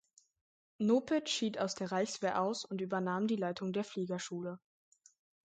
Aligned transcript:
Nopitsch 0.79 1.29
schied 1.29 1.59
aus 1.59 1.75
der 1.75 1.91
Reichswehr 1.91 2.41
aus 2.41 2.65
und 2.65 2.81
übernahm 2.81 3.27
die 3.27 3.35
Leitung 3.35 3.71
der 3.71 3.83
Fliegerschule. 3.83 4.59